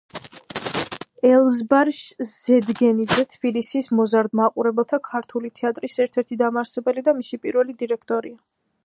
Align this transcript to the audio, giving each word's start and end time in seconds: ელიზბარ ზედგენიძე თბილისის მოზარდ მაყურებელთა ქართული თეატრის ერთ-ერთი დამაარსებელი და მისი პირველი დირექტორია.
ელიზბარ 1.31 1.91
ზედგენიძე 2.29 3.25
თბილისის 3.35 3.91
მოზარდ 3.99 4.39
მაყურებელთა 4.41 5.01
ქართული 5.11 5.55
თეატრის 5.61 5.99
ერთ-ერთი 6.07 6.39
დამაარსებელი 6.45 7.05
და 7.11 7.17
მისი 7.23 7.43
პირველი 7.45 7.81
დირექტორია. 7.85 8.39